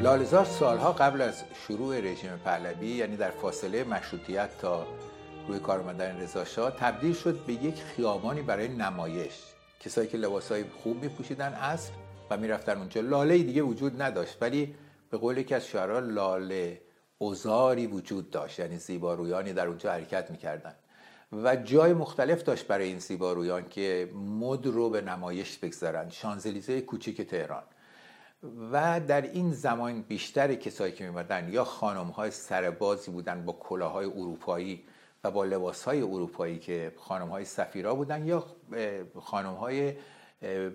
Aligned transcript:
لالزار 0.00 0.44
سالها 0.44 0.92
قبل 0.92 1.22
از 1.22 1.44
شروع 1.66 2.00
رژیم 2.00 2.40
پهلوی 2.44 2.86
یعنی 2.86 3.16
در 3.16 3.30
فاصله 3.30 3.84
مشروطیت 3.84 4.58
تا 4.58 4.86
روی 5.48 5.58
کار 5.58 5.80
آمدن 5.80 6.20
رضا 6.20 6.70
تبدیل 6.70 7.14
شد 7.14 7.38
به 7.46 7.52
یک 7.52 7.82
خیابانی 7.82 8.42
برای 8.42 8.68
نمایش. 8.68 9.32
کسایی 9.80 10.08
که 10.08 10.18
لباسهای 10.18 10.64
خوب 10.82 11.02
میپوشیدن 11.02 11.52
اصر 11.52 11.92
و 12.30 12.36
می‌رفتن 12.36 12.78
اونجا. 12.78 13.00
لاله 13.00 13.38
دیگه 13.38 13.62
وجود 13.62 14.02
نداشت 14.02 14.36
ولی 14.40 14.74
به 15.10 15.18
قول 15.18 15.38
یکی 15.38 15.54
از 15.54 15.66
شعرها 15.66 15.98
لاله 15.98 16.80
اوزاری 17.18 17.86
وجود 17.86 18.30
داشت 18.30 18.58
یعنی 18.58 18.78
زیبارویانی 18.78 19.52
در 19.52 19.66
اونجا 19.66 19.92
حرکت 19.92 20.30
می‌کردن. 20.30 20.74
و 21.32 21.56
جای 21.56 21.92
مختلف 21.92 22.42
داشت 22.42 22.66
برای 22.66 22.88
این 22.88 22.98
زیبارویان 22.98 23.68
که 23.68 24.10
مد 24.14 24.66
رو 24.66 24.90
به 24.90 25.00
نمایش 25.00 25.58
بگذارن. 25.58 26.10
شانزلیزه 26.10 26.80
کوچیک 26.80 27.20
تهران. 27.20 27.62
و 28.42 29.00
در 29.00 29.22
این 29.22 29.52
زمان 29.52 30.02
بیشتر 30.02 30.54
کسایی 30.54 30.92
که 30.92 31.04
میمدن 31.04 31.48
یا 31.52 31.64
خانم 31.64 32.06
های 32.06 32.30
سربازی 32.30 33.10
بودن 33.10 33.44
با 33.44 33.52
کلاهای 33.52 34.06
اروپایی 34.06 34.84
و 35.24 35.30
با 35.30 35.44
لباس 35.44 35.84
های 35.84 36.02
اروپایی 36.02 36.58
که 36.58 36.92
خانم 36.96 37.28
های 37.28 37.44
سفیرا 37.44 37.94
بودن 37.94 38.26
یا 38.26 38.46
خانم 39.20 39.54
های 39.54 39.94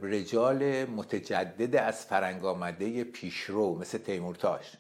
رجال 0.02 0.86
متجدد 0.86 1.76
از 1.76 2.05
فرنگ 2.05 2.45
آمده 2.45 3.03
پیشرو 3.03 3.75
مثل 3.75 3.98
تیمورتاش 3.98 4.77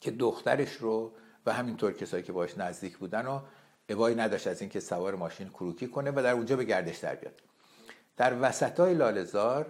که 0.00 0.10
دخترش 0.10 0.72
رو 0.72 1.12
و 1.46 1.52
همینطور 1.52 1.92
کسایی 1.92 2.22
که 2.22 2.32
باش 2.32 2.58
نزدیک 2.58 2.98
بودن 2.98 3.26
و 3.26 3.40
ابایی 3.88 4.16
نداشت 4.16 4.46
از 4.46 4.60
اینکه 4.60 4.80
سوار 4.80 5.14
ماشین 5.14 5.48
کروکی 5.48 5.86
کنه 5.86 6.10
و 6.10 6.22
در 6.22 6.32
اونجا 6.32 6.56
به 6.56 6.64
گردش 6.64 6.98
در 6.98 7.14
بیاد. 7.14 7.34
در 8.16 8.36
وسط 8.40 8.80
های 8.80 8.94
لالزار 8.94 9.66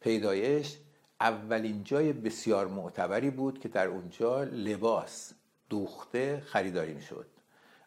پیدایش 0.00 0.78
اولین 1.22 1.84
جای 1.84 2.12
بسیار 2.12 2.66
معتبری 2.66 3.30
بود 3.30 3.58
که 3.58 3.68
در 3.68 3.86
اونجا 3.86 4.42
لباس 4.42 5.32
دوخته 5.70 6.42
خریداری 6.46 6.94
می‌شد 6.94 7.26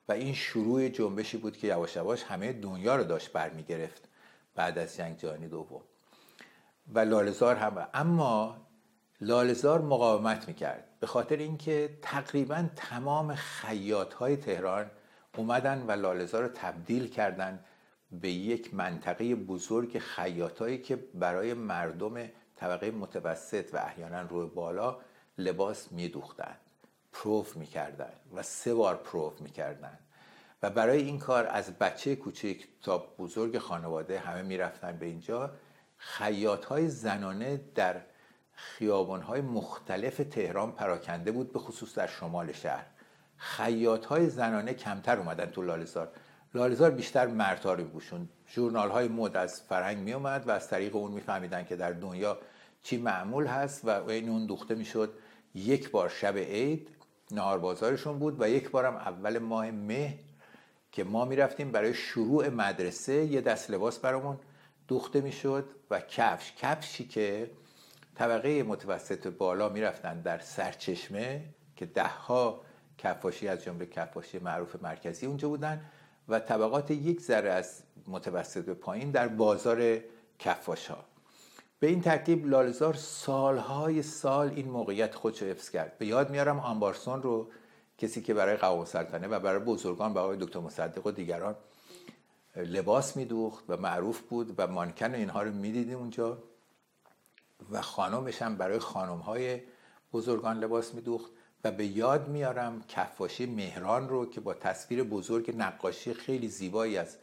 و 0.07 0.11
این 0.11 0.33
شروع 0.33 0.89
جنبشی 0.89 1.37
بود 1.37 1.57
که 1.57 1.67
یواش 1.67 1.95
یواش 1.95 2.23
همه 2.23 2.53
دنیا 2.53 2.95
رو 2.95 3.03
داشت 3.03 3.31
برمیگرفت 3.31 4.09
بعد 4.55 4.77
از 4.77 4.95
جنگ 4.95 5.17
جهانی 5.17 5.47
دوم. 5.47 5.81
و 6.93 6.99
لالزار 6.99 7.55
هم 7.55 7.87
اما 7.93 8.57
لالزار 9.21 9.81
مقاومت 9.81 10.47
می‌کرد 10.47 10.83
به 10.99 11.07
خاطر 11.07 11.37
اینکه 11.37 11.97
تقریبا 12.01 12.65
تمام 12.75 13.35
خیاط 13.35 14.13
های 14.13 14.37
تهران 14.37 14.91
اومدن 15.37 15.85
و 15.87 15.91
لالزار 15.91 16.43
رو 16.43 16.49
تبدیل 16.55 17.07
کردن 17.07 17.65
به 18.11 18.29
یک 18.29 18.73
منطقه 18.73 19.35
بزرگ 19.35 19.99
خیاطایی 19.99 20.77
که 20.77 20.95
برای 20.95 21.53
مردم 21.53 22.29
طبقه 22.55 22.91
متوسط 22.91 23.69
و 23.73 23.77
احیانا 23.77 24.21
روی 24.21 24.47
بالا 24.47 24.97
لباس 25.37 25.91
میدوختند 25.91 26.59
پروف 27.13 27.57
می‌کردن 27.57 28.13
و 28.35 28.43
سه 28.43 28.73
بار 28.73 28.95
پروف 28.95 29.41
می‌کردن. 29.41 29.99
و 30.63 30.69
برای 30.69 31.01
این 31.01 31.19
کار 31.19 31.47
از 31.47 31.71
بچه 31.71 32.15
کوچک 32.15 32.63
تا 32.81 32.97
بزرگ 32.97 33.57
خانواده 33.57 34.19
همه 34.19 34.41
می‌رفتن 34.41 34.97
به 34.97 35.05
اینجا. 35.05 35.51
خیاط 35.97 36.65
های 36.65 36.89
زنانه 36.89 37.61
در 37.75 38.01
خیابان 38.53 39.21
های 39.21 39.41
مختلف 39.41 40.21
تهران 40.31 40.71
پراکنده 40.71 41.31
بود 41.31 41.53
به 41.53 41.59
خصوص 41.59 41.95
در 41.95 42.07
شمال 42.07 42.51
شهر. 42.51 42.85
خیاط 43.37 44.05
های 44.05 44.29
زنانه 44.29 44.73
کمتر 44.73 45.17
اومدن 45.17 45.45
تو 45.45 45.61
لالزار 45.61 46.11
لالزار 46.55 46.91
بیشتر 46.91 47.27
مرتاری 47.27 47.83
بوشون 47.83 48.29
جورنال 48.47 48.89
های 48.89 49.07
مد 49.07 49.37
از 49.37 49.61
فرهنگ 49.61 49.97
می 49.97 50.13
اومد 50.13 50.47
و 50.47 50.51
از 50.51 50.69
طریق 50.69 50.95
اون 50.95 51.11
میفهمیدن 51.11 51.65
که 51.65 51.75
در 51.75 51.91
دنیا 51.91 52.37
چی 52.83 52.97
معمول 52.97 53.45
هست 53.47 53.85
و 53.85 53.89
این 53.89 54.29
اون 54.29 54.45
دوخته 54.45 54.75
می‌شد. 54.75 55.13
یک 55.55 55.91
بار 55.91 56.09
شب 56.09 56.37
عید 56.37 56.89
نهار 57.31 57.59
بازارشون 57.59 58.19
بود 58.19 58.41
و 58.41 58.49
یک 58.49 58.71
بارم 58.71 58.95
اول 58.95 59.37
ماه 59.37 59.71
مه 59.71 60.19
که 60.91 61.03
ما 61.03 61.25
می‌رفتیم 61.25 61.71
برای 61.71 61.93
شروع 61.93 62.49
مدرسه 62.49 63.13
یه 63.13 63.41
دست 63.41 63.71
لباس 63.71 63.99
برامون 63.99 64.39
دوخته 64.87 65.21
می‌شد 65.21 65.69
و 65.91 65.99
کفش. 65.99 66.53
کفشی 66.57 67.07
که 67.07 67.51
طبقه 68.15 68.63
متوسط 68.63 69.27
بالا 69.27 69.69
می‌رفتن 69.69 70.21
در 70.21 70.39
سرچشمه 70.39 71.43
که 71.75 71.85
دهها 71.85 72.61
کفاشی 72.97 73.47
از 73.47 73.63
جمله 73.63 73.85
کفاشی 73.85 74.39
معروف 74.39 74.75
مرکزی 74.83 75.25
اونجا 75.25 75.49
بودن 75.49 75.85
و 76.29 76.39
طبقات 76.39 76.91
یک 76.91 77.21
ذره 77.21 77.49
از 77.49 77.83
متوسط 78.07 78.65
به 78.65 78.73
پایین 78.73 79.11
در 79.11 79.27
بازار 79.27 79.99
کفاش 80.39 80.87
ها 80.87 81.05
به 81.79 81.87
این 81.87 82.01
ترتیب 82.01 82.47
لالزار 82.47 82.93
سالهای 82.93 84.03
سال 84.03 84.49
این 84.49 84.69
موقعیت 84.69 85.15
خودش 85.15 85.41
رو 85.41 85.47
حفظ 85.47 85.69
کرد. 85.69 85.97
به 85.97 86.05
یاد 86.05 86.29
میارم 86.29 86.59
آنبارسون 86.59 87.21
رو 87.21 87.49
کسی 87.97 88.21
که 88.21 88.33
برای 88.33 88.55
قوام 88.55 88.85
سلطنه 88.85 89.27
و 89.27 89.39
برای 89.39 89.59
بزرگان 89.59 90.13
و 90.13 90.17
آقای 90.17 90.37
دکتر 90.37 90.59
مصدق 90.59 91.07
و 91.07 91.11
دیگران 91.11 91.55
لباس 92.55 93.17
میدوخت 93.17 93.63
و 93.67 93.77
معروف 93.77 94.21
بود 94.21 94.53
و 94.57 94.67
مانکن 94.67 95.11
و 95.11 95.15
اینها 95.15 95.43
رو 95.43 95.51
می‌دیدیم 95.51 95.97
اونجا 95.97 96.37
و 97.71 97.81
خانمش 97.81 98.41
هم 98.41 98.57
برای 98.57 98.79
خانم 98.79 99.17
های 99.17 99.61
بزرگان 100.13 100.59
لباس 100.59 100.93
میدوخت. 100.93 101.31
و 101.65 101.71
به 101.71 101.85
یاد 101.85 102.27
میارم 102.27 102.83
کفاشی 102.87 103.45
مهران 103.45 104.09
رو 104.09 104.29
که 104.29 104.41
با 104.41 104.53
تصویر 104.53 105.03
بزرگ 105.03 105.53
نقاشی 105.57 106.13
خیلی 106.13 106.47
زیبایی 106.47 106.97
از 106.97 107.17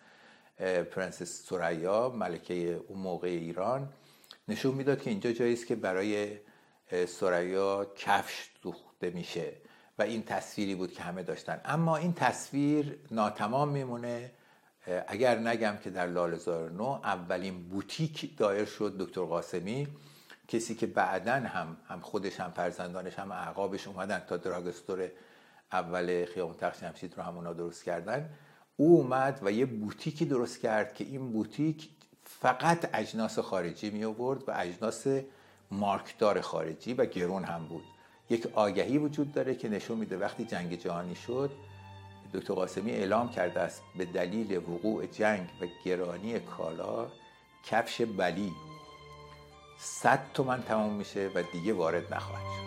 پرنسس 0.91 1.49
سریا 1.49 2.09
ملکه 2.09 2.81
اون 2.89 2.99
موقع 2.99 3.29
ایران 3.29 3.89
نشون 4.49 4.75
می‌داد 4.75 5.03
که 5.03 5.11
اینجا 5.11 5.33
جایی 5.33 5.53
است 5.53 5.67
که 5.67 5.77
برای 5.77 6.39
سریا 7.07 7.93
کفش 7.97 8.51
دوخته 8.63 9.11
میشه 9.11 9.53
و 9.99 10.03
این 10.03 10.23
تصویری 10.23 10.75
بود 10.75 10.93
که 10.93 11.03
همه 11.03 11.23
داشتن. 11.23 11.61
اما 11.65 11.97
این 11.97 12.13
تصویر 12.13 12.99
ناتمام 13.11 13.69
میمونه. 13.69 14.31
اگر 15.07 15.39
نگم 15.39 15.77
که 15.85 15.91
در 15.91 16.07
لال 16.07 16.39
نو 16.77 17.01
اولین 17.05 17.69
بوتیک 17.69 18.39
دایر 18.39 18.65
شد 18.65 18.97
دکتر 18.99 19.25
قاسمی. 19.25 19.89
کسی 20.53 20.75
که 20.75 20.87
بعدا 20.87 21.33
هم 21.33 21.77
هم 21.89 22.01
خودش 22.01 22.41
هم 22.41 22.51
فرزندانش 22.51 23.19
هم 23.19 23.33
اعقابش 23.33 23.89
اومدن 23.89 24.23
تا 24.29 24.37
دراگستور 24.37 25.09
اول 25.73 26.27
خیابون 26.35 26.57
تخت 26.57 26.85
جمشید 26.85 27.15
رو 27.17 27.23
همونا 27.23 27.53
درست 27.53 27.85
کردن 27.85 28.31
او 28.77 28.97
اومد 29.01 29.41
و 29.43 29.53
یه 29.53 29.67
بوتیکی 29.67 30.25
درست 30.25 30.61
کرد 30.61 30.95
که 30.95 31.05
این 31.05 31.33
بوتیک 31.33 31.89
فقط 32.25 32.91
اجناس 32.95 33.39
خارجی 33.39 33.91
می 33.91 34.05
آورد 34.05 34.49
و 34.49 34.53
اجناس 34.57 35.07
مارکدار 35.71 36.41
خارجی 36.41 36.95
و 36.95 37.07
گرون 37.07 37.45
هم 37.45 37.67
بود. 37.69 37.85
یک 38.31 38.47
آگهی 38.55 38.99
وجود 38.99 39.33
داره 39.33 39.55
که 39.55 39.69
نشون 39.69 39.99
میده 39.99 40.19
وقتی 40.19 40.45
جنگ 40.45 40.79
جهانی 40.79 41.15
شد 41.15 41.51
دکتر 42.35 42.55
قاسمی 42.55 42.91
اعلام 42.91 43.31
کرده 43.31 43.61
است 43.61 43.83
به 43.99 44.05
دلیل 44.05 44.57
وقوع 44.57 45.07
جنگ 45.07 45.49
و 45.61 45.67
گرانی 45.85 46.41
کالا 46.41 47.07
کفش 47.65 48.03
بلی 48.03 48.53
صد 49.85 50.21
تومن 50.35 50.63
تمام 50.63 50.93
میشه 50.93 51.31
و 51.35 51.43
دیگه 51.53 51.73
وارد 51.73 52.15
نخواهد 52.15 52.45
شد. 52.45 52.63